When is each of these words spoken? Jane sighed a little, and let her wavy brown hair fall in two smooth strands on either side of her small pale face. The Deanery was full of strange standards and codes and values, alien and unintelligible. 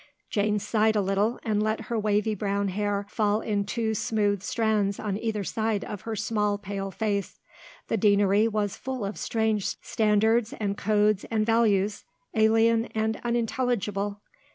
Jane 0.31 0.57
sighed 0.57 0.95
a 0.95 0.99
little, 1.01 1.39
and 1.43 1.61
let 1.61 1.81
her 1.81 1.99
wavy 1.99 2.33
brown 2.33 2.69
hair 2.69 3.05
fall 3.07 3.39
in 3.41 3.65
two 3.65 3.93
smooth 3.93 4.41
strands 4.41 4.99
on 4.99 5.15
either 5.15 5.43
side 5.43 5.85
of 5.85 6.01
her 6.09 6.15
small 6.15 6.57
pale 6.57 6.89
face. 6.89 7.39
The 7.87 7.97
Deanery 7.97 8.47
was 8.47 8.75
full 8.75 9.05
of 9.05 9.19
strange 9.19 9.77
standards 9.83 10.53
and 10.53 10.75
codes 10.75 11.23
and 11.29 11.45
values, 11.45 12.03
alien 12.33 12.85
and 12.95 13.21
unintelligible. 13.23 14.21